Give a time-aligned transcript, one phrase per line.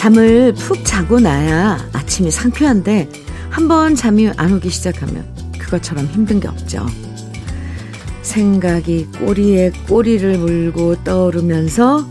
[0.00, 3.06] 잠을 푹 자고 나야 아침이 상쾌한데
[3.50, 5.26] 한번 잠이 안 오기 시작하면
[5.58, 6.86] 그것처럼 힘든 게 없죠.
[8.22, 12.08] 생각이 꼬리에 꼬리를 물고 떠오르면서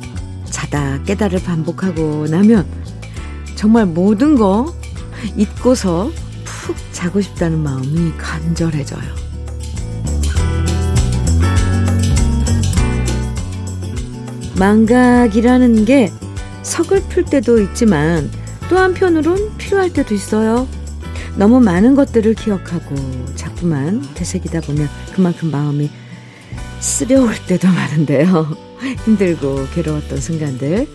[0.51, 2.67] 자다 깨달을 반복하고 나면
[3.55, 4.71] 정말 모든 거
[5.35, 6.11] 잊고서
[6.45, 9.01] 푹 자고 싶다는 마음이 간절해져요.
[14.59, 16.11] 망각이라는 게
[16.63, 18.29] 서글플 때도 있지만
[18.69, 20.67] 또 한편으론 필요할 때도 있어요.
[21.35, 22.95] 너무 많은 것들을 기억하고
[23.35, 25.89] 자꾸만 되새기다 보면 그만큼 마음이
[26.79, 28.57] 쓰려올 때도 많은데요.
[29.05, 30.87] 힘들고 괴로웠던 순간들,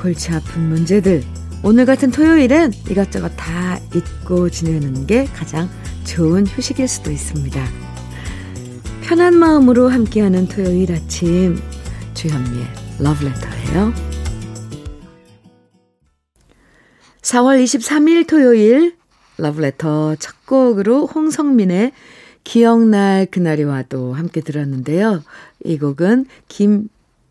[0.00, 1.22] 골치 아픈 문제들,
[1.62, 5.68] 오늘 같은 토요일엔 이것저것 다 잊고 지내는 게 가장
[6.04, 7.62] 좋은 휴식일 수도 있습니다.
[9.02, 11.60] 편한 마음으로 함께하는 토요일 아침,
[12.14, 12.66] 주현미의
[13.00, 14.07] 러브레터예요.
[17.28, 18.96] 4월 23일 토요일
[19.36, 21.92] 러브레터 첫 곡으로 홍성민의
[22.42, 25.22] 기억날 그날이 와도 함께 들었는데요.
[25.62, 26.24] 이 곡은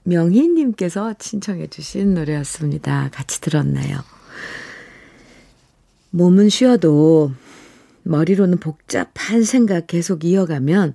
[0.05, 3.09] 김명희님께서 신청해 주신 노래였습니다.
[3.11, 4.01] 같이 들었네요.
[6.11, 7.31] 몸은 쉬어도
[8.03, 10.93] 머리로는 복잡한 생각 계속 이어가면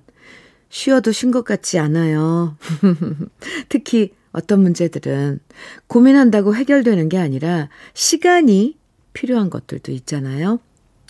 [0.69, 2.55] 쉬어도 쉰 것 같지 않아요.
[3.67, 5.41] 특히 어떤 문제들은
[5.87, 8.81] 고민한다고 해결되는 게 아니라 시간이
[9.13, 10.59] 필요한 것들도 있잖아요.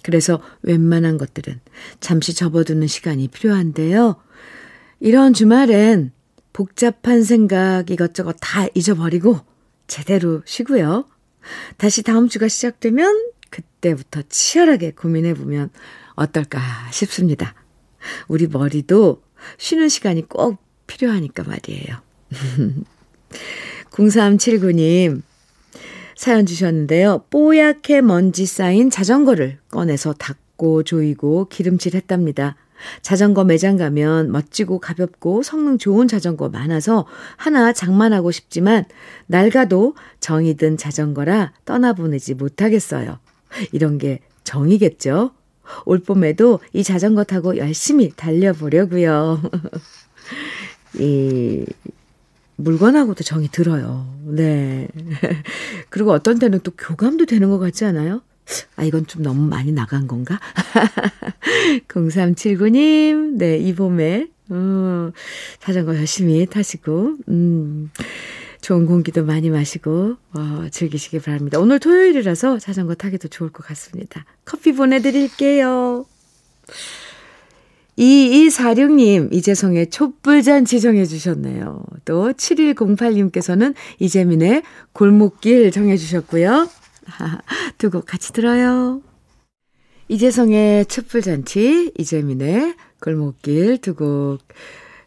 [0.03, 1.59] 그래서 웬만한 것들은
[1.99, 4.17] 잠시 접어두는 시간이 필요한데요.
[4.99, 6.11] 이런 주말엔
[6.51, 9.39] 복잡한 생각 이것저것 다 잊어버리고
[9.87, 11.05] 제대로 쉬고요.
[11.77, 15.69] 다시 다음 주가 시작되면 그때부터 치열하게 고민해보면
[16.15, 16.59] 어떨까
[16.91, 17.55] 싶습니다.
[18.27, 19.23] 우리 머리도
[19.57, 22.01] 쉬는 시간이 꼭 필요하니까 말이에요.
[23.91, 25.21] 0379님,
[26.15, 27.25] 사연 주셨는데요.
[27.29, 32.55] 뽀얗게 먼지 쌓인 자전거를 꺼내서 닦고 조이고 기름칠 했답니다.
[33.01, 37.05] 자전거 매장 가면 멋지고 가볍고 성능 좋은 자전거 많아서
[37.37, 38.85] 하나 장만하고 싶지만
[39.27, 43.19] 낡아도 정이 든 자전거라 떠나보내지 못하겠어요.
[43.71, 45.31] 이런 게 정이겠죠?
[45.85, 49.41] 올 봄에도 이 자전거 타고 열심히 달려보려고요.
[50.99, 51.65] 이
[52.55, 54.07] 물건하고도 정이 들어요.
[54.25, 54.87] 네.
[55.89, 58.21] 그리고 어떤 때는 또 교감도 되는 것 같지 않아요?
[58.75, 60.39] 아, 이건 좀 너무 많이 나간 건가?
[61.87, 65.11] 0379님, 네, 이 봄에, 음,
[65.59, 67.89] 자전거 열심히 타시고, 음,
[68.61, 71.59] 좋은 공기도 많이 마시고, 어, 즐기시기 바랍니다.
[71.59, 74.25] 오늘 토요일이라서 자전거 타기도 좋을 것 같습니다.
[74.45, 76.05] 커피 보내드릴게요.
[77.97, 81.83] 2246님, 이재성의 촛불잔치 정해주셨네요.
[82.05, 86.69] 또 7108님께서는 이재민의 골목길 정해주셨고요.
[87.77, 89.01] 두 곡 같이 들어요.
[90.07, 94.39] 이재성의 촛불잔치, 이재민의 골목길 두 곡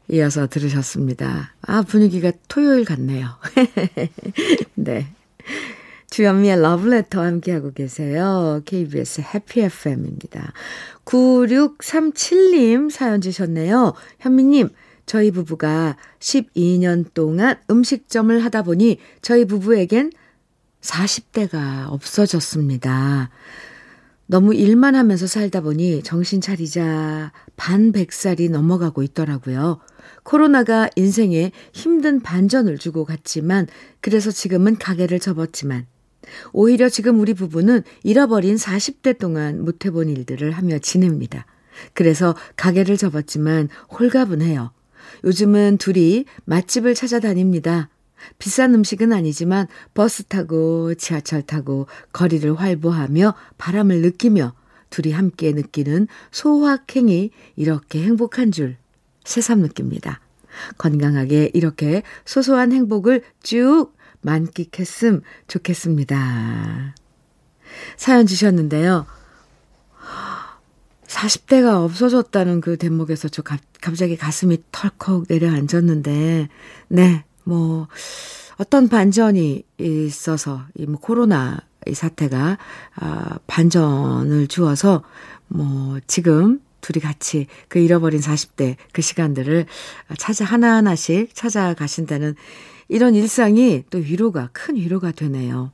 [0.09, 1.55] 이어서 들으셨습니다.
[1.63, 3.27] 아, 분위기가 토요일 같네요.
[4.77, 5.09] 네.
[6.16, 8.62] 주현미의 러브레터 함께하고 계세요.
[8.65, 10.54] KBS 해피 FM입니다.
[11.04, 13.93] 9637님 사연 주셨네요.
[14.21, 14.71] 현미님,
[15.05, 20.10] 저희 부부가 12년 동안 음식점을 하다 보니 저희 부부에겐
[20.81, 23.28] 40대가 없어졌습니다.
[24.26, 29.81] 너무 일만 하면서 살다 보니 정신 차리자 반 100살이 넘어가고 있더라고요.
[30.22, 33.66] 코로나가 인생에 힘든 반전을 주고 갔지만,
[34.00, 35.87] 그래서 지금은 가게를 접었지만,
[36.53, 41.47] 오히려 지금 우리 부부는 잃어버린 40대 동안 못해본 일들을 하며 지냅니다.
[41.92, 44.72] 그래서 가게를 접었지만 홀가분해요.
[45.25, 47.88] 요즘은 둘이 맛집을 찾아다닙니다.
[48.38, 54.55] 비싼 음식은 아니지만 버스 타고 지하철 타고 거리를 활보하며 바람을 느끼며
[54.90, 58.76] 둘이 함께 느끼는 소확행이 이렇게 행복한 줄
[59.25, 60.20] 새삼 느낍니다.
[60.79, 63.93] 건강하게 이렇게 소소한 행복을 쭉
[64.26, 66.94] 만끽했음 좋겠습니다.
[67.96, 69.06] 사연 주셨는데요.
[71.06, 76.49] 40대가 없어졌다는 그 대목에서 저 갑, 갑자기 가슴이 털컥 내려앉았는데,
[76.88, 77.87] 네, 뭐,
[78.56, 82.58] 어떤 반전이 있어서, 이 뭐, 코로나 이 사태가,
[82.96, 85.05] 아, 반전을 주어서,
[85.46, 89.67] 뭐, 지금 둘이 같이 그 잃어버린 40대 그 시간들을
[90.19, 92.34] 찾아, 하나하나씩 찾아가신다는
[92.88, 95.73] 이런 일상이 또 위로가, 큰 위로가 되네요.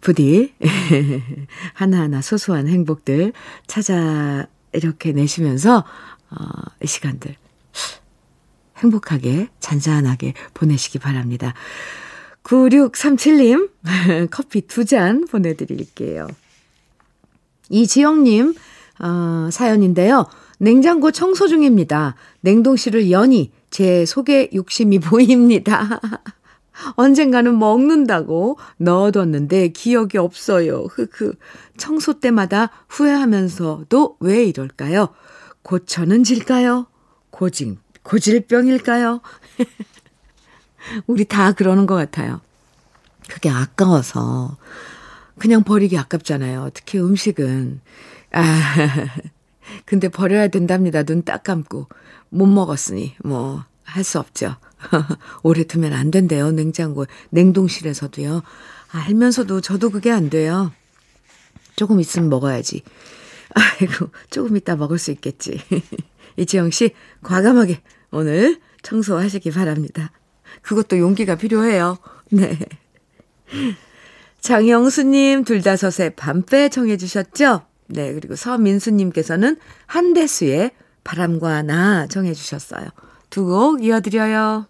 [0.00, 0.54] 부디
[1.74, 3.32] 하나하나 소소한 행복들
[3.66, 5.84] 찾아 이렇게 내시면서
[6.30, 6.36] 어,
[6.82, 7.34] 이 시간들
[8.76, 11.54] 행복하게 잔잔하게 보내시기 바랍니다.
[12.44, 13.70] 9637님,
[14.30, 16.28] 커피 두 잔 보내드릴게요.
[17.70, 18.54] 이지영님,
[19.00, 20.26] 어, 사연인데요.
[20.58, 22.14] 냉장고 청소 중입니다.
[22.40, 26.00] 냉동실을 여니 제 속에 욕심이 보입니다.
[26.94, 30.84] 언젠가는 먹는다고 넣어뒀는데 기억이 없어요.
[30.90, 31.38] 흑흑.
[31.76, 35.08] 청소 때마다 후회하면서도 왜 이럴까요?
[35.62, 36.86] 고쳐는 질까요?
[37.30, 39.20] 고진, 고질병일까요?
[41.06, 42.40] 우리 다 그러는 것 같아요.
[43.28, 44.56] 그게 아까워서.
[45.38, 46.70] 그냥 버리기 아깝잖아요.
[46.74, 47.80] 특히 음식은.
[48.32, 48.42] 아,
[49.88, 51.02] 근데 버려야 된답니다.
[51.02, 51.88] 눈 딱 감고.
[52.28, 54.56] 못 먹었으니, 뭐, 할 수 없죠.
[55.42, 56.50] 오래 두면 안 된대요.
[56.52, 58.42] 냉장고, 냉동실에서도요.
[58.90, 60.72] 알면서도 저도 그게 안 돼요.
[61.74, 62.82] 조금 있으면 먹어야지.
[63.54, 65.58] 아이고, 조금 있다 먹을 수 있겠지.
[66.36, 66.92] 이지영 씨,
[67.22, 67.80] 과감하게
[68.10, 70.12] 오늘 청소하시기 바랍니다.
[70.60, 71.96] 그것도 용기가 필요해요.
[72.30, 72.58] 네.
[74.42, 77.62] 장영수님, 둘다섯의 밤배 청해주셨죠?
[77.88, 79.56] 네, 그리고 서민수님께서는
[79.86, 80.72] 한대수의
[81.04, 82.88] 바람과 나 정해주셨어요.
[83.30, 84.66] 두 곡 이어드려요.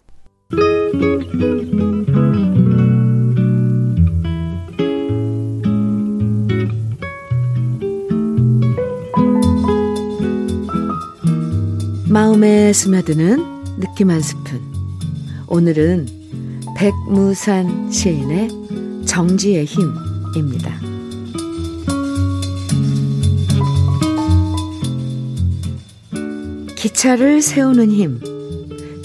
[12.09, 14.59] 마음에 스며드는 느낌 한 스푼.
[15.47, 16.07] 오늘은
[16.75, 18.49] 백무산 시인의
[19.05, 20.98] 정지의 힘입니다.
[26.79, 28.21] 기차를 세우는 힘,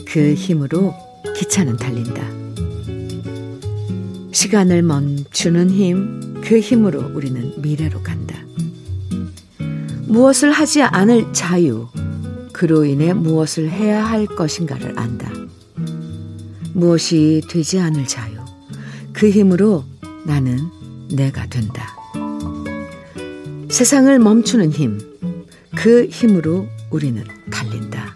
[0.06, 0.94] 그 힘으로
[1.37, 2.23] 기차는 달린다.
[4.31, 8.37] 시간을 멈추는 힘, 그 힘으로 우리는 미래로 간다.
[10.06, 11.88] 무엇을 하지 않을 자유,
[12.53, 15.32] 그로 인해 무엇을 해야 할 것인가를 안다.
[16.75, 18.37] 무엇이 되지 않을 자유,
[19.12, 19.82] 그 힘으로
[20.25, 20.61] 나는
[21.11, 21.88] 내가 된다.
[23.69, 25.00] 세상을 멈추는 힘,
[25.75, 28.14] 그 힘으로 우리는 달린다.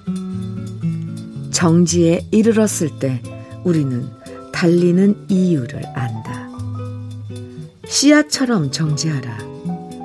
[1.51, 3.21] 정지에 이르렀을 때
[3.65, 4.09] 우리는
[4.53, 6.49] 달리는 이유를 안다.
[7.89, 9.39] 씨앗처럼 정지하라.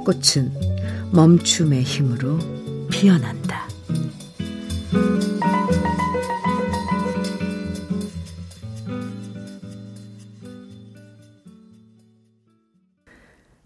[0.05, 0.51] 꽃은
[1.11, 2.39] 멈춤의 힘으로
[2.89, 3.67] 피어난다.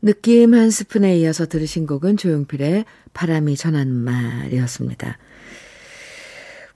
[0.07, 5.17] 느낌 한 스푼에 이어서 들으신 곡은 조용필의 바람이 전하는 말이었습니다.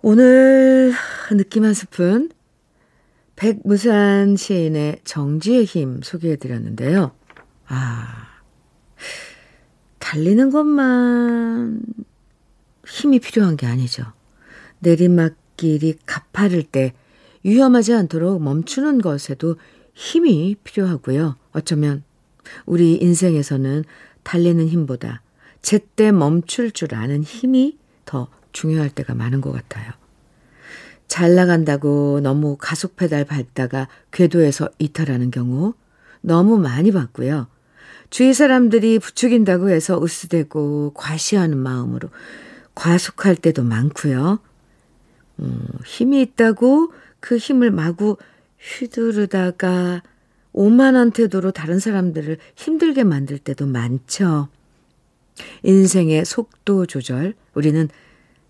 [0.01, 0.91] 오늘
[1.31, 2.29] 느낌 한 스푼
[3.37, 7.13] 백무산 시인의 정지의 힘 소개해 드렸는데요.
[7.67, 8.27] 아,
[9.99, 11.83] 달리는 것만
[12.85, 14.03] 힘이 필요한 게 아니죠.
[14.79, 16.91] 내리막길이 가파를 때
[17.45, 19.55] 위험하지 않도록 멈추는 것에도
[19.93, 21.37] 힘이 필요하고요.
[21.53, 22.03] 어쩌면
[22.65, 23.83] 우리 인생에서는
[24.23, 25.21] 달리는 힘보다
[25.61, 29.91] 제때 멈출 줄 아는 힘이 더 중요할 때가 많은 것 같아요.
[31.07, 35.73] 잘 나간다고 너무 가속 페달 밟다가 궤도에서 이탈하는 경우
[36.21, 37.47] 너무 많이 봤고요.
[38.09, 42.09] 주위 사람들이 부추긴다고 해서 으스대고 과시하는 마음으로
[42.75, 44.39] 과속할 때도 많고요.
[45.39, 48.17] 음, 힘이 있다고 그 힘을 마구
[48.59, 50.03] 휘두르다가
[50.53, 54.49] 오만한 태도로 다른 사람들을 힘들게 만들 때도 많죠.
[55.63, 57.89] 인생의 속도 조절, 우리는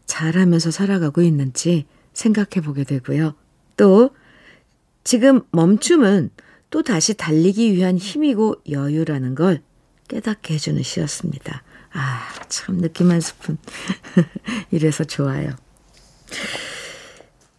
[0.05, 3.35] 잘하면서 살아가고 있는지 생각해 보게 되고요.
[3.77, 4.11] 또,
[5.03, 6.31] 지금 멈춤은
[6.69, 9.61] 또 다시 달리기 위한 힘이고 여유라는 걸
[10.07, 11.63] 깨닫게 해주는 시였습니다.
[11.93, 13.57] 아, 참 느낌 한 스푼.
[14.71, 15.51] 이래서 좋아요.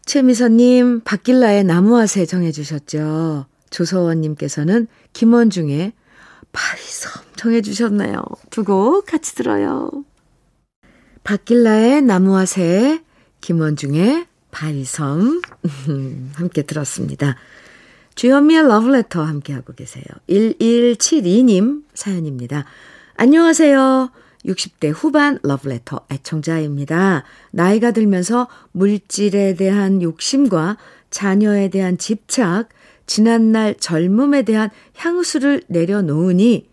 [0.07, 3.47] 최미선님, 박길라의 나무화새 정해주셨죠.
[3.73, 5.93] 조서원님께서는 김원중의
[6.53, 8.23] 파리섬 정해주셨나요?
[8.51, 9.91] 두 곡 같이 들어요.
[11.25, 13.03] 박길라의 나무와 새,
[13.41, 15.41] 김원중의 파리섬
[16.37, 17.37] 함께 들었습니다.
[18.15, 20.05] 주현미의 러브레터 함께하고 계세요.
[20.29, 22.67] 1172님 사연입니다.
[23.17, 24.11] 안녕하세요.
[24.45, 27.23] 60대 후반 러브레터 애청자입니다.
[27.53, 30.77] 나이가 들면서 물질에 대한 욕심과
[31.11, 32.69] 자녀에 대한 집착,
[33.13, 36.71] 지난날 젊음에 대한 향수를 내려놓으니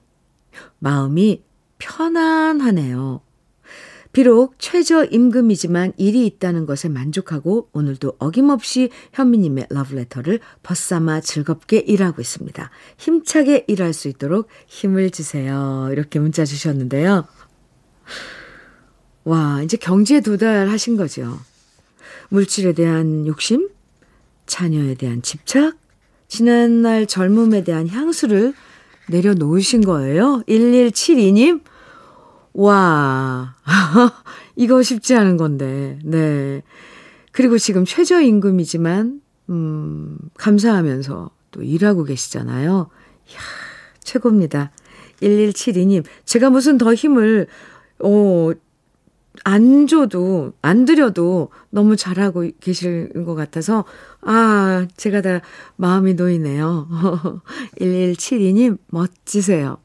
[0.80, 1.44] 마음이
[1.80, 3.20] 편안하네요.
[4.14, 12.70] 비록 최저임금이지만 일이 있다는 것에 만족하고 오늘도 어김없이 현미님의 러브레터를 벗삼아 즐겁게 일하고 있습니다.
[12.98, 15.90] 힘차게 일할 수 있도록 힘을 주세요.
[15.92, 17.28] 이렇게 문자 주셨는데요.
[19.26, 21.38] 와, 이제 경지에 도달하신 거죠.
[22.30, 23.68] 물질에 대한 욕심,
[24.46, 25.78] 자녀에 대한 집착,
[26.30, 28.54] 지난날 젊음에 대한 향수를
[29.10, 30.44] 내려놓으신 거예요?
[30.48, 31.62] 1172님?
[32.54, 33.56] 와,
[34.56, 36.62] 이거 쉽지 않은 건데, 네.
[37.32, 42.90] 그리고 지금 최저임금이지만, 음, 감사하면서 또 일하고 계시잖아요.
[43.30, 43.40] 이야,
[44.04, 44.72] 최고입니다.
[45.22, 47.48] 1172님, 제가 무슨 더 힘을,
[48.00, 48.52] 어,
[49.44, 53.86] 안 줘도, 안 드려도 너무 잘하고 계실 것 같아서,
[54.22, 55.42] 아, 제가 다
[55.78, 57.42] 마음이 놓이네요.
[57.80, 59.78] 1172님, 멋지세요.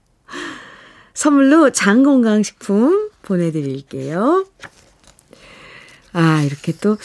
[1.15, 4.47] 선물로 장건강식품 보내드릴게요.
[6.13, 6.97] 아, 이렇게 또,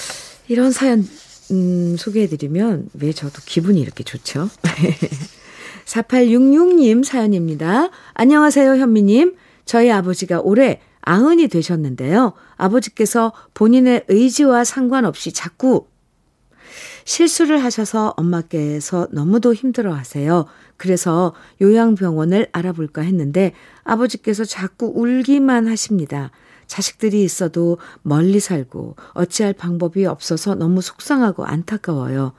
[0.48, 1.05] 이런 사연,
[1.51, 4.50] 음, 소개해드리면 왜 저도 기분이 이렇게 좋죠?
[5.86, 7.89] 4866님 사연입니다.
[8.13, 9.36] 안녕하세요, 현미님.
[9.65, 12.33] 저희 아버지가 올해 아흔이 되셨는데요.
[12.55, 15.87] 아버지께서 본인의 의지와 상관없이 자꾸
[17.03, 20.45] 실수를 하셔서 엄마께서 너무도 힘들어 하세요.
[20.77, 26.29] 그래서 요양병원을 알아볼까 했는데 아버지께서 자꾸 울기만 하십니다.
[26.69, 32.33] 자식들이 있어도 멀리 살고 어찌할 방법이 없어서 너무 속상하고 안타까워요.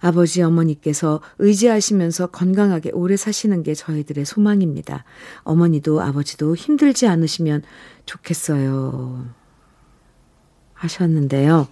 [0.00, 5.04] 아버지 어머니께서 의지하시면서 건강하게 오래 사시는 게 저희들의 소망입니다.
[5.42, 7.62] 어머니도 아버지도 힘들지 않으시면
[8.06, 9.28] 좋겠어요.
[10.72, 11.68] 하셨는데요.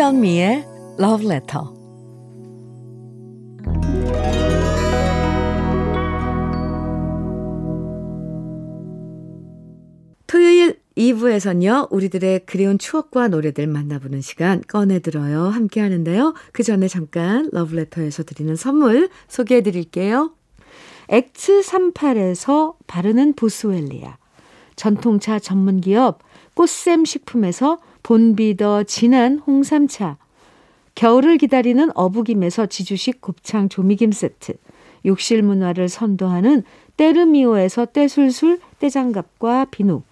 [0.05, 0.67] 주현미의
[0.99, 1.65] Letter
[10.27, 15.45] 토요일 2부에선요, 우리들의 그리운 추억과 노래들 만나보는 시간 꺼내들어요.
[15.45, 16.35] 함께 하는데요.
[16.53, 20.35] 그 전에 잠깐 러브레터에서 드리는 선물 소개해 드릴게요.
[21.09, 24.19] 엑츠38에서 바르는 보스웰리아.
[24.77, 26.19] 전통차 전문기업
[26.53, 30.19] 꽃샘 식품에서 본비더 진한 홍삼차.
[30.95, 34.53] 겨울을 기다리는 어부김에서 지주식 곱창 조미김 세트.
[35.07, 36.65] 욕실 문화를 선도하는
[36.99, 40.03] 때르미오에서 때술술 때장갑과 비누.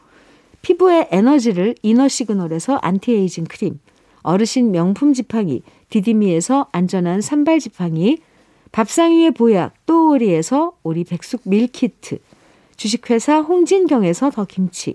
[0.63, 3.79] 피부의 에너지를 이너 시그널에서 안티에이징 크림,
[4.23, 8.19] 어르신 명품 지팡이 디디미에서 안전한 산발 지팡이,
[8.71, 12.19] 밥상 위의 보약 또오리에서 오리 백숙 밀키트,
[12.77, 14.95] 주식회사 홍진경에서 더 김치,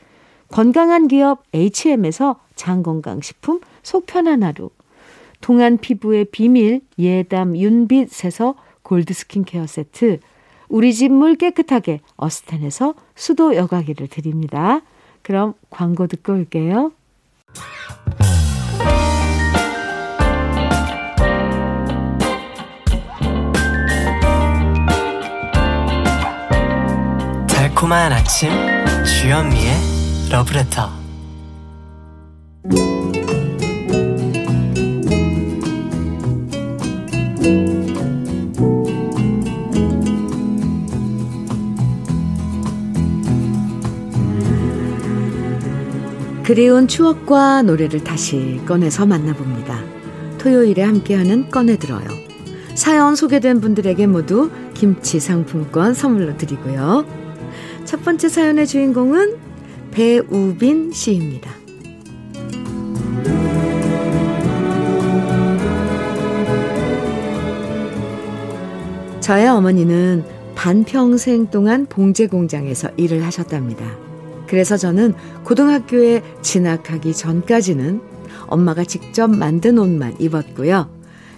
[0.51, 4.69] 건강한 기업 HM에서 장건강식품 속편한 하루.
[5.39, 10.19] 동안 피부의 비밀 예담 윤빛에서 골드 스킨케어 세트.
[10.69, 14.81] 우리 집 물 깨끗하게 어스텐에서 수도 여과기를 드립니다.
[15.21, 16.91] 그럼 광고 듣고 올게요.
[27.47, 28.49] 달콤한 아침
[29.05, 30.00] 주현미의
[30.31, 30.89] 러브레터
[46.43, 49.83] 그리운 추억과 노래를 다시 꺼내서 만나봅니다.
[50.37, 52.07] 토요일에 함께하는 꺼내들어요.
[52.75, 57.05] 사연 소개된 분들에게 모두 김치 상품권 선물로 드리고요.
[57.83, 59.50] 첫 번째 사연의 주인공은
[59.91, 61.51] 배우빈 씨입니다.
[69.19, 70.23] 저의 어머니는
[70.55, 73.85] 반평생 동안 봉제 공장에서 일을 하셨답니다.
[74.47, 78.01] 그래서 저는 고등학교에 진학하기 전까지는
[78.47, 80.89] 엄마가 직접 만든 옷만 입었고요.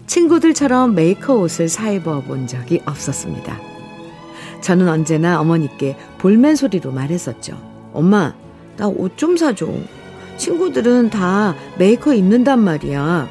[0.06, 3.60] 친구들처럼 메이커 옷을 사 입어 본 적이 없었습니다.
[4.62, 7.58] 저는 언제나 어머니께 볼멘 소리로 말했었죠.
[7.94, 8.34] 엄마,
[8.78, 9.68] 나 옷 좀 사줘.
[10.38, 13.30] 친구들은 다 메이커 입는단 말이야.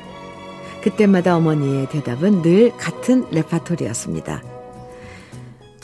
[0.83, 4.43] 그때마다 어머니의 대답은 늘 같은 레파토리였습니다.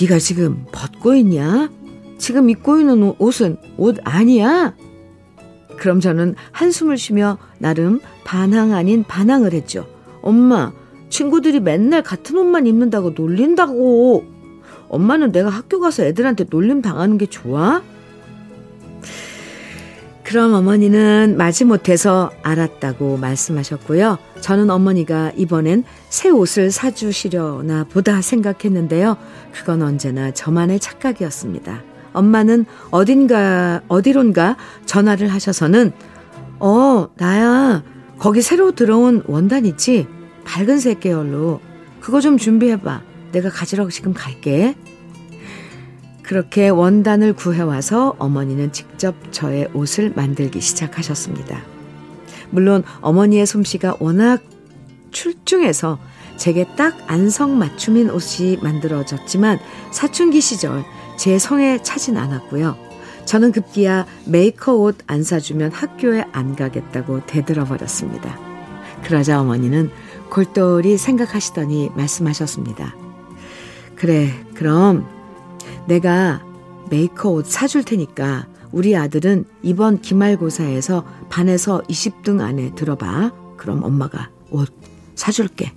[0.01, 1.71] 네가 지금 벗고 있냐?
[2.19, 4.75] 지금 입고 있는 옷은 옷 아니야?
[5.77, 9.87] 그럼 저는 한숨을 쉬며 나름 반항 아닌 반항을 했죠.
[10.23, 10.73] 엄마,
[11.11, 14.25] 친구들이 맨날 같은 옷만 입는다고 놀린다고.
[14.89, 17.83] 엄마는 내가 학교 가서 애들한테 놀림 당하는 게 좋아?
[20.29, 24.19] 그럼 어머니는 마지못해서 알았다고 말씀하셨고요.
[24.43, 29.17] 저는 어머니가 이번엔 새 옷을 사주시려나 보다 생각했는데요.
[29.55, 31.83] 그건 언제나 저만의 착각이었습니다.
[32.13, 35.93] 엄마는 어딘가, 어디론가 전화를 하셔서는,
[36.61, 37.83] 어, 나야.
[38.19, 40.07] 거기 새로 들어온 원단 있지?
[40.45, 41.61] 밝은색 계열로.
[42.01, 43.01] 그거 좀 준비해봐.
[43.33, 44.77] 내가 가지러 지금 갈게.
[46.29, 51.63] 그렇게 원단을 구해와서 어머니는 직접 저의 옷을 만들기 시작하셨습니다.
[52.51, 54.43] 물론 어머니의 솜씨가 워낙
[55.11, 55.99] 출중해서
[56.37, 59.59] 제게 딱 안성맞춤인 옷이 만들어졌지만
[59.91, 60.85] 사춘기 시절
[61.17, 62.77] 제 성에 차진 않았고요.
[63.25, 68.39] 저는 급기야 메이커 옷 안 사주면 학교에 안 가겠다고 대들어 버렸습니다.
[69.03, 69.91] 그러자 어머니는
[70.29, 72.95] 골똘히 생각하시더니 말씀하셨습니다.
[73.97, 75.18] 그래, 그럼
[75.87, 76.45] 내가
[76.91, 83.33] 메이커 옷 사줄 테니까 우리 아들은 이번 기말고사에서 반에서 20등 안에 들어봐.
[83.57, 84.73] 그럼 엄마가 옷
[85.15, 85.73] 사줄게.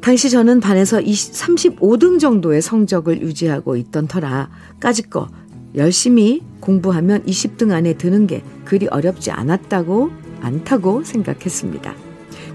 [0.00, 5.28] 당시 저는 반에서 20, 35등 정도의 성적을 유지하고 있던 터라 까짓거
[5.76, 11.94] 열심히 공부하면 20등 안에 드는 게 그리 어렵지 않았다고 않다고 생각했습니다.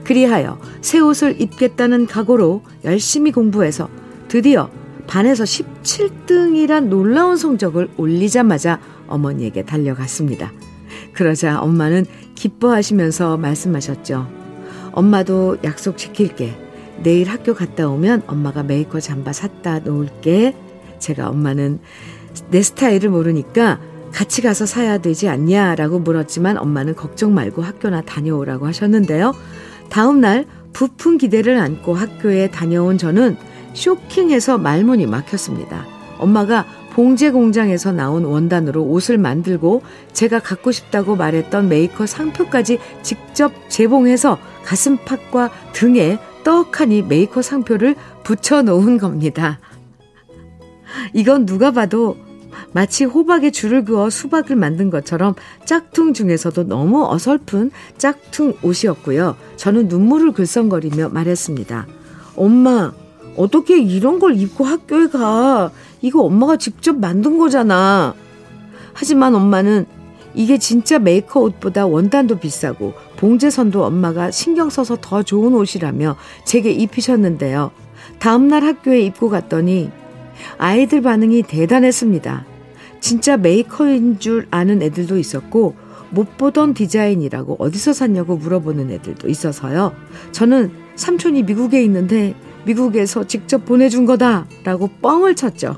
[0.04, 3.90] 그리하여 새 옷을 입겠다는 각오로 열심히 공부해서
[4.28, 4.70] 드디어
[5.08, 10.52] 반에서 17등이란 놀라운 성적을 올리자마자 어머니에게 달려갔습니다.
[11.14, 14.28] 그러자 엄마는 기뻐하시면서 말씀하셨죠.
[14.92, 16.56] 엄마도 약속 지킬게.
[17.04, 20.56] 내일 학교 갔다 오면 엄마가 메이커 잠바 사다 놓을게.
[21.00, 21.80] 제가 엄마는
[22.50, 23.80] 내 스타일을 모르니까
[24.12, 29.34] 같이 가서 사야 되지 않냐 라고 물었지만 엄마는 걱정 말고 학교나 다녀오라고 하셨는데요.
[29.90, 33.38] 다음 날 부푼 기대를 안고 학교에 다녀온 저는
[33.78, 35.86] 쇼킹해서 말문이 막혔습니다.
[36.18, 44.40] 엄마가 봉제 공장에서 나온 원단으로 옷을 만들고 제가 갖고 싶다고 말했던 메이커 상표까지 직접 제봉해서
[44.66, 49.60] 가슴팍과 등에 떡하니 메이커 상표를 붙여 놓은 겁니다.
[51.14, 52.18] 이건 누가 봐도
[52.74, 55.36] 마치 호박에 줄을 그어 수박을 만든 것처럼
[55.66, 59.36] 짝퉁 중에서도 너무 어설픈 짝퉁 옷이었고요.
[59.56, 61.86] 저는 눈물을 글썽거리며 말했습니다.
[62.36, 62.92] 엄마,
[63.38, 65.72] 어떻게 이런 걸 입고 학교에 가?
[66.02, 68.14] 이거 엄마가 직접 만든 거잖아.
[68.94, 69.86] 하지만 엄마는
[70.34, 77.72] 이게 진짜 메이커 옷보다 원단도 비싸고 봉제선도 엄마가 신경 써서 더 좋은 옷이라며 제게 입히셨는데요.
[78.20, 79.90] 다음날 학교에 입고 갔더니
[80.58, 82.46] 아이들 반응이 대단했습니다.
[83.00, 85.76] 진짜 메이커인 줄 아는 애들도 있었고
[86.10, 89.94] 못 보던 디자인이라고 어디서 샀냐고 물어보는 애들도 있어서요.
[90.32, 92.36] 저는 삼촌이 미국에 있는데
[92.68, 95.78] 미국에서 직접 보내준 거다라고 뻥을 쳤죠.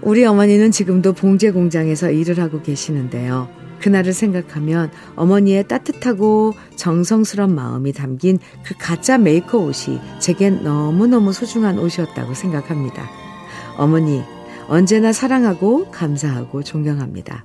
[0.00, 3.48] 우리 어머니는 지금도 봉제 공장에서 일을 하고 계시는데요.
[3.80, 12.32] 그날을 생각하면 어머니의 따뜻하고 정성스런 마음이 담긴 그 가짜 메이커 옷이 제겐 너무너무 소중한 옷이었다고
[12.32, 13.10] 생각합니다.
[13.76, 14.22] 어머니,
[14.68, 17.44] 언제나 사랑하고 감사하고 존경합니다.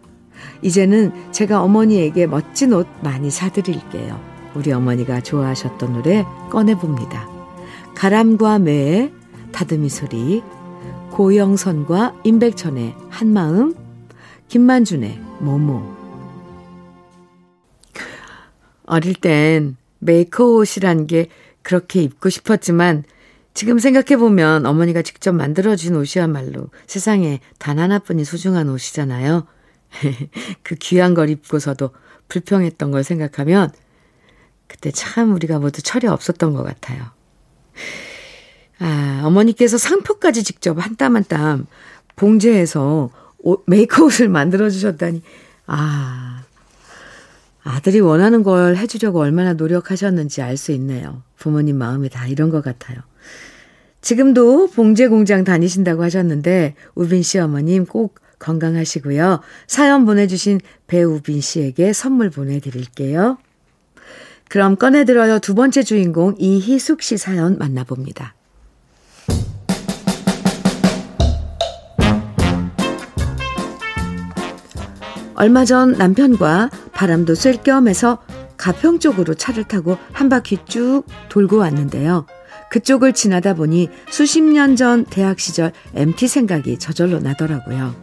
[0.61, 4.19] 이제는 제가 어머니에게 멋진 옷 많이 사드릴게요.
[4.55, 7.38] 우리 어머니가 좋아하셨던 노래 꺼내봅니다.
[7.99, 9.11] 가람과 매의
[9.51, 10.41] 다듬이 소리
[11.11, 13.75] 고영선과 임백천의 한마음,
[14.47, 15.83] 김만준의 모모.
[18.85, 21.27] 어릴 땐 메이크업이란 게
[21.61, 23.03] 그렇게 입고 싶었지만
[23.53, 29.45] 지금 생각해보면 어머니가 직접 만들어준 옷이야말로 세상에 단 하나뿐인 소중한 옷이잖아요.
[30.63, 31.89] 그 귀한 걸 입고서도
[32.29, 33.73] 불평했던 걸 생각하면
[34.67, 37.18] 그때 참 우리가 모두 철이 없었던 것 같아요.
[38.79, 41.67] 아, 어머니께서 상표까지 직접 한 땀 한 땀
[42.15, 45.21] 봉제해서 옷, 메이크업을 만들어 주셨다니,
[45.67, 46.43] 아,
[47.63, 51.21] 아들이 원하는 걸 해주려고 얼마나 노력하셨는지 알 수 있네요.
[51.37, 52.99] 부모님 마음이 다 이런 것 같아요.
[54.01, 59.41] 지금도 봉제 공장 다니신다고 하셨는데, 우빈 씨 어머님 꼭 건강하시고요.
[59.67, 63.37] 사연 보내주신 배우빈 씨에게 선물 보내드릴게요.
[64.49, 65.39] 그럼 꺼내들어요.
[65.39, 68.33] 두 번째 주인공 이희숙 씨 사연 만나봅니다.
[75.35, 78.17] 얼마 전 남편과 바람도 쐴 겸 해서
[78.57, 82.25] 가평 쪽으로 차를 타고 한 바퀴 쭉 돌고 왔는데요.
[82.71, 87.95] 그쪽을 지나다 보니 수십 년 전 대학 시절 MT 생각이 저절로 나더라고요.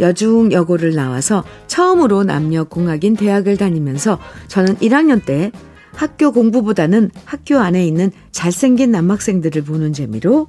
[0.00, 4.18] 여중 여고를 나와서 처음으로 남녀공학인 대학을 다니면서
[4.48, 5.52] 저는 1학년 때
[5.94, 10.48] 학교 공부보다는 학교 안에 있는 잘생긴 남학생들을 보는 재미로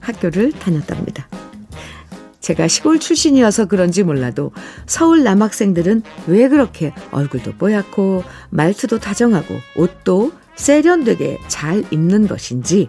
[0.00, 1.28] 학교를 다녔답니다.
[2.40, 4.52] 제가 시골 출신이어서 그런지 몰라도
[4.86, 12.88] 서울 남학생들은 왜 그렇게 얼굴도 뽀얗고 말투도 다정하고 옷도 세련되게 잘 입는 것인지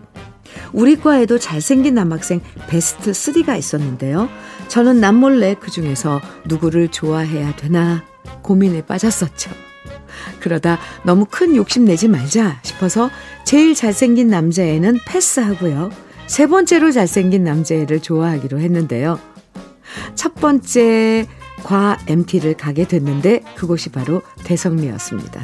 [0.73, 4.29] 우리 과에도 잘생긴 남학생 베스트 3가 있었는데요.
[4.67, 8.03] 저는 남몰래 그 중에서 누구를 좋아해야 되나
[8.43, 9.66] 고민에 빠졌었죠.
[10.39, 13.09] 그러다 너무 큰 욕심 내지 말자 싶어서
[13.43, 15.91] 제일 잘생긴 남자애는 패스하고요.
[16.27, 19.19] 세 번째로 잘생긴 남자애를 좋아하기로 했는데요.
[20.15, 21.27] 첫 번째
[21.63, 25.41] 과 MT를 가게 됐는데 그곳이 바로 대성리였습니다.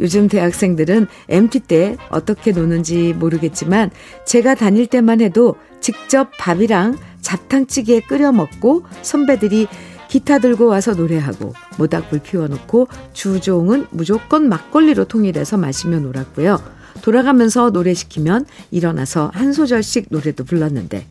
[0.00, 3.90] 요즘 대학생들은 MT 때 어떻게 노는지 모르겠지만
[4.24, 9.66] 제가 다닐 때만 해도 직접 밥이랑 잡탕찌개 끓여 먹고 선배들이
[10.08, 16.58] 기타 들고 와서 노래하고 모닥불 피워놓고 주종은 무조건 막걸리로 통일해서 마시며 놀았고요.
[17.02, 21.06] 돌아가면서 노래 시키면 일어나서 한 소절씩 노래도 불렀는데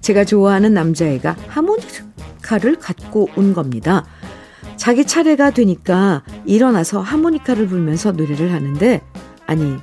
[0.00, 4.04] 제가 좋아하는 남자애가 하모니카를 갖고 온 겁니다.
[4.76, 9.00] 자기 차례가 되니까 일어나서 하모니카를 불면서 노래를 하는데
[9.46, 9.76] 아니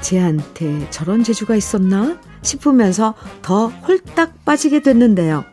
[0.00, 5.44] 쟤한테 저런 재주가 있었나 싶으면서 더 홀딱 빠지게 됐는데요.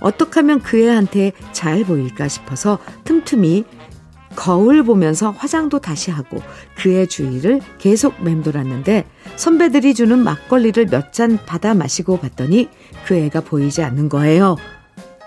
[0.00, 3.64] 어떻게 하면 그 애한테 잘 보일까 싶어서 틈틈이
[4.34, 6.42] 거울 보면서 화장도 다시 하고
[6.76, 12.68] 그의 주위를 계속 맴돌았는데 선배들이 주는 막걸리를 몇 잔 받아 마시고 봤더니
[13.06, 14.56] 그 애가 보이지 않는 거예요.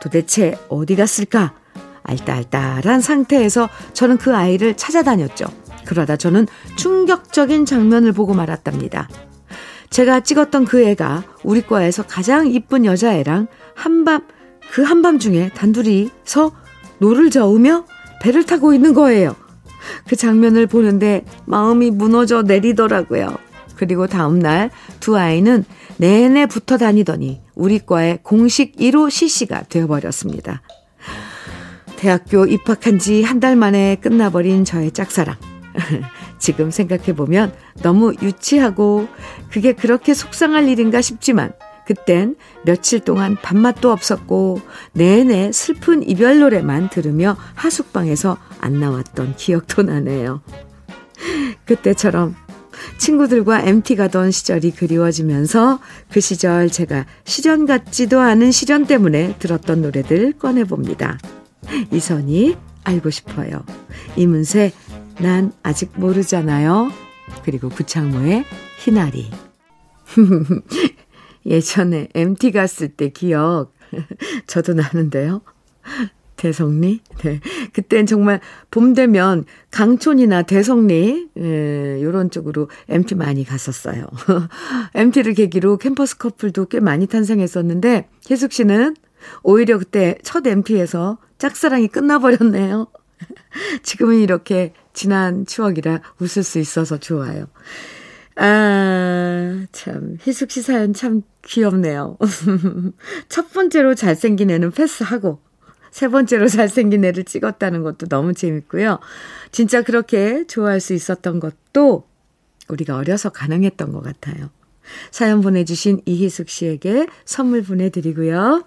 [0.02, 1.54] 도대체 어디 갔을까?
[2.04, 5.46] 알딸딸한 상태에서 저는 그 아이를 찾아다녔죠.
[5.86, 9.10] 그러다 저는 충격적인 장면을 보고 말았답니다.
[9.90, 14.22] 제가 찍었던 그 애가 우리 과에서 가장 이쁜 여자애랑 한밤,
[14.72, 16.52] 그 한밤중에 단둘이서
[17.00, 17.86] 노를 저으며
[18.22, 19.36] 배를 타고 있는 거예요.
[20.08, 23.38] 그 장면을 보는데 마음이 무너져 내리더라고요.
[23.76, 25.64] 그리고 다음날 두 아이는
[25.98, 30.62] 내내 붙어 다니더니 우리 과의 공식 1호 CC가 되어버렸습니다.
[31.96, 35.36] 대학교 입학한 지 한 달 만에 끝나버린 저의 짝사랑.
[36.40, 39.08] 지금 생각해보면 너무 유치하고
[39.50, 41.54] 그게 그렇게 속상할 일인가 싶지만
[41.90, 44.62] 그땐 며칠 동안 밥맛도 없었고
[44.94, 50.44] 내내 슬픈 이별 노래만 들으며 하숙방에서 안 나왔던 기억도 나네요.
[51.66, 52.36] 그때처럼
[53.00, 55.80] 친구들과 MT 가던 시절이 그리워지면서
[56.12, 61.18] 그 시절 제가 시련 같지도 않은 시련 때문에 들었던 노래들 꺼내봅니다.
[61.92, 63.64] 이선희, 알고 싶어요.
[64.16, 64.74] 이문세,
[65.20, 66.92] 난 아직 모르잖아요.
[67.44, 68.46] 그리고 구창모의
[68.78, 69.32] 희나리.
[71.50, 73.74] 예전에 MT 갔을 때 기억
[74.48, 75.42] 저도 나는데요.
[76.40, 77.02] 대성리?
[77.22, 77.42] 네.
[77.74, 78.40] 그땐 정말
[78.72, 84.06] 봄 되면 강촌이나 대성리, 예, 요런 쪽으로 MT 많이 갔었어요.
[84.96, 88.96] MT를 계기로 캠퍼스 커플도 꽤 많이 탄생했었는데, 혜숙 씨는
[89.44, 92.88] 오히려 그때 첫 MT에서 짝사랑이 끝나버렸네요.
[93.84, 97.48] 지금은 이렇게 지난 추억이라 웃을 수 있어서 좋아요.
[98.42, 102.18] 아, 참, 희숙 씨 사연 참 귀엽네요.
[103.28, 105.42] 첫 번째로 잘생긴 애는 패스하고,
[105.92, 109.00] 세 번째로 잘생긴 애를 찍었다는 것도 너무 재밌고요.
[109.52, 112.08] 진짜 그렇게 좋아할 수 있었던 것도
[112.70, 114.50] 우리가 어려서 가능했던 것 같아요.
[115.12, 118.64] 사연 보내주신 이희숙 씨에게 선물 보내드리고요.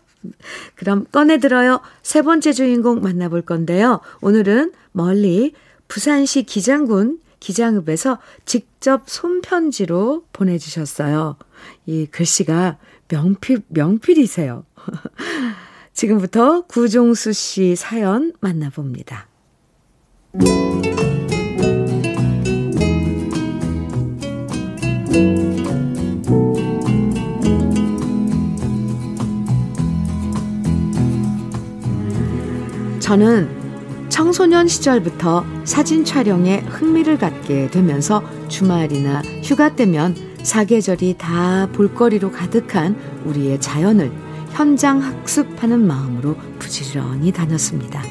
[0.74, 1.80] 그럼 꺼내들어요.
[2.02, 4.00] 세 번째 주인공 만나볼 건데요.
[4.20, 5.54] 오늘은 멀리
[5.88, 11.37] 부산시 기장군 기장읍에서 직접 손편지로 보내주셨어요.
[11.87, 12.78] 이 글씨가
[13.09, 14.64] 명필, 명필이세요.
[15.92, 19.26] 지금부터 구종수 씨 사연 만나봅니다.
[33.00, 33.62] 저는
[34.12, 42.94] 청소년 시절부터 사진 촬영에 흥미를 갖게 되면서 주말이나 휴가 때면 사계절이 다 볼거리로 가득한
[43.25, 44.12] 우리의 자연을
[44.51, 48.03] 현장 학습하는 마음으로 부지런히 다녔습니다.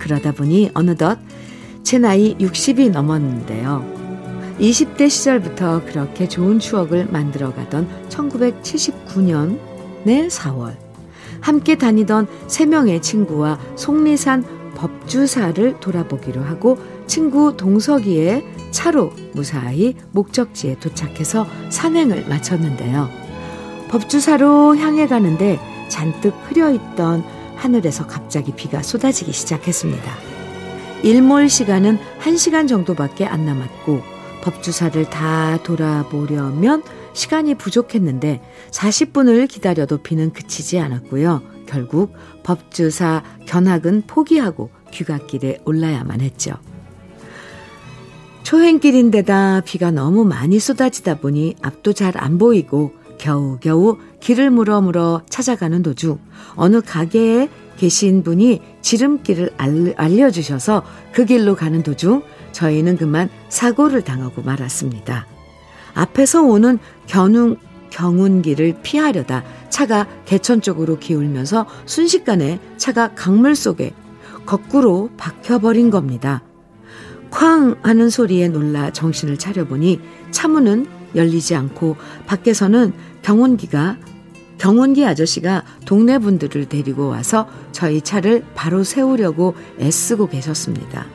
[0.00, 1.20] 그러다 보니 어느덧
[1.84, 3.84] 제 나이 60이 넘었는데요.
[4.58, 10.74] 20대 시절부터 그렇게 좋은 추억을 만들어가던 1979년의 4월
[11.40, 22.26] 함께 다니던 3명의 친구와 속리산 법주사를 돌아보기로 하고 친구 동석이의 차로 무사히 목적지에 도착해서 산행을
[22.28, 23.08] 마쳤는데요.
[23.90, 27.24] 법주사로 향해 가는데 잔뜩 흐려있던
[27.56, 30.12] 하늘에서 갑자기 비가 쏟아지기 시작했습니다.
[31.02, 34.00] 일몰 시간은 1시간 정도밖에 안 남았고
[34.42, 36.82] 법주사를 다 돌아보려면
[37.14, 41.57] 시간이 부족했는데 40분을 기다려도 비는 그치지 않았고요.
[41.68, 46.54] 결국 법주사 견학은 포기하고 귀갓길에 올라야만 했죠.
[48.42, 55.82] 초행길인데다 비가 너무 많이 쏟아지다 보니 앞도 잘 안 보이고 겨우겨우 길을 물어 물어 찾아가는
[55.82, 56.18] 도중
[56.54, 59.54] 어느 가게에 계신 분이 지름길을
[59.96, 65.26] 알려주셔서 그 길로 가는 도중 저희는 그만 사고를 당하고 말았습니다.
[65.94, 67.56] 앞에서 오는 견웅,
[67.90, 73.92] 경운길을 피하려다 차가 개천 쪽으로 기울면서 순식간에 차가 강물 속에
[74.46, 76.42] 거꾸로 박혀버린 겁니다.
[77.30, 81.96] 쾅 하는 소리에 놀라 정신을 차려보니 차문은 열리지 않고
[82.26, 83.98] 밖에서는 경운기가
[84.58, 91.06] 경운기 아저씨가 동네 분들을 데리고 와서 저희 차를 바로 세우려고 애쓰고 계셨습니다.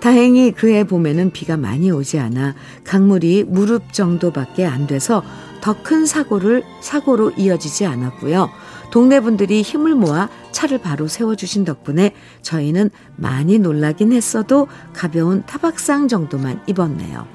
[0.00, 2.54] 다행히 그해 봄에는 비가 많이 오지 않아
[2.84, 5.22] 강물이 무릎 정도밖에 안 돼서
[5.60, 8.50] 더 큰 사고를 사고로 이어지지 않았고요.
[8.90, 16.62] 동네 분들이 힘을 모아 차를 바로 세워주신 덕분에 저희는 많이 놀라긴 했어도 가벼운 타박상 정도만
[16.66, 17.26] 입었네요.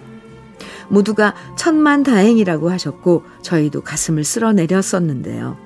[0.90, 5.58] 모두가 천만 다행이라고 하셨고 저희도 가슴을 쓸어내렸었는데요.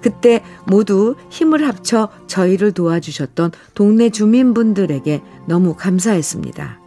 [0.00, 6.80] 그때 모두 힘을 합쳐 저희를 도와주셨던 동네 주민분들에게 너무 감사했습니다.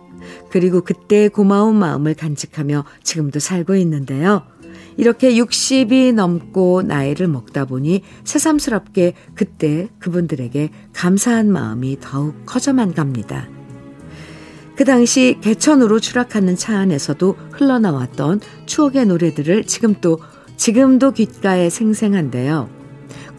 [0.52, 4.44] 그리고 그때의 고마운 마음을 간직하며 지금도 살고 있는데요.
[4.98, 13.48] 이렇게 60이 넘고 나이를 먹다 보니 새삼스럽게 그때 그분들에게 감사한 마음이 더욱 커져만 갑니다.
[14.76, 20.20] 그 당시 개천으로 추락하는 차 안에서도 흘러나왔던 추억의 노래들을 지금 또,
[20.56, 22.70] 지금도 귓가에 생생한데요.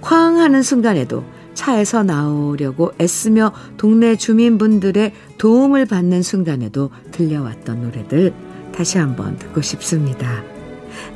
[0.00, 8.32] 쾅 하는 순간에도 차에서 나오려고 애쓰며 동네 주민분들의 도움을 받는 순간에도 들려왔던 노래들
[8.72, 10.57] 다시 한번 듣고 싶습니다.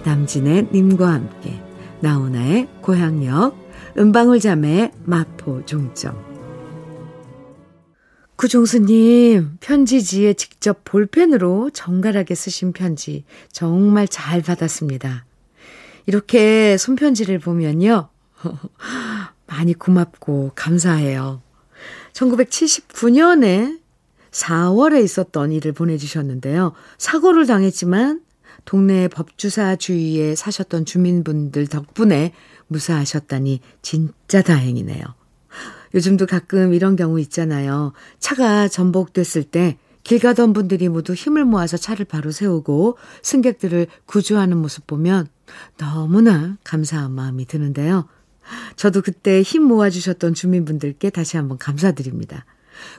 [0.05, 1.61] 남진의 님과 함께,
[2.01, 3.57] 나훈아의 고향역,
[3.99, 6.33] 은방울 자매의 마포 종점.
[8.37, 15.25] 구종수님, 편지지에 직접 볼펜으로 정갈하게 쓰신 편지 정말 잘 받았습니다.
[16.07, 18.09] 이렇게 손편지를 보면요.
[19.47, 21.40] 많이 고맙고 감사해요.
[22.14, 23.81] 1979년에
[24.33, 26.73] 4월에 있었던 일을 보내주셨는데요.
[26.99, 28.23] 사고를 당했지만
[28.64, 32.33] 동네 법주사 주위에 사셨던 주민분들 덕분에
[32.68, 35.03] 무사하셨다니 진짜 다행이네요.
[35.94, 37.92] 요즘도 가끔 이런 경우 있잖아요.
[38.18, 44.87] 차가 전복됐을 때 길 가던 분들이 모두 힘을 모아서 차를 바로 세우고 승객들을 구조하는 모습
[44.87, 45.29] 보면
[45.79, 48.09] 너무나 감사한 마음이 드는데요.
[48.77, 52.44] 저도 그때 힘 모아주셨던 주민분들께 다시 한번 감사드립니다.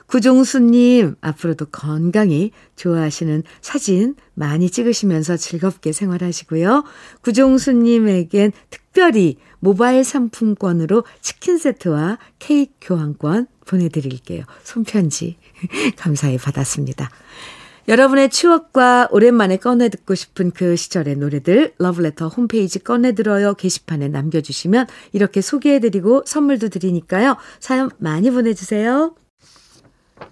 [0.06, 6.84] 구종수님, 앞으로도 건강히 좋아하시는 사진 많이 찍으시면서 즐겁게 생활하시고요.
[7.22, 14.44] 구종수님에겐 특별히 모바일 상품권으로 치킨 세트와 케이크 교환권 보내드릴게요.
[14.62, 15.36] 손편지
[15.96, 17.10] 감사히 받았습니다.
[17.86, 24.86] 여러분의 추억과 오랜만에 꺼내 듣고 싶은 그 시절의 노래들 러브레터 홈페이지 꺼내 들어요 게시판에 남겨주시면
[25.12, 27.36] 이렇게 소개해드리고 선물도 드리니까요.
[27.60, 29.14] 사연 많이 보내주세요.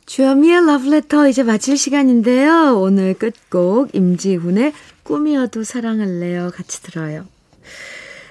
[0.06, 2.78] 주현미의 러브레터 이제 마칠 시간인데요.
[2.78, 7.26] 오늘 끝곡 임지훈의 꿈이어도 사랑할래요 같이 들어요.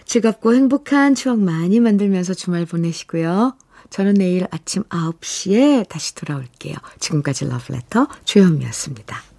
[0.06, 3.56] 즐겁고 행복한 추억 많이 만들면서 주말 보내시고요.
[3.90, 6.76] 저는 내일 아침 9시에 다시 돌아올게요.
[7.00, 9.31] 지금까지 러브레터 주현미였습니다.